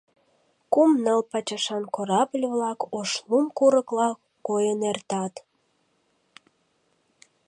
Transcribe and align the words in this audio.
Кум-ныл 0.73 1.21
пачашан 1.31 1.83
корабль-влак, 1.95 2.79
ош 2.97 3.11
лум 3.27 3.45
курыкла 3.57 4.09
койын 4.47 4.79
эртат. 4.91 5.33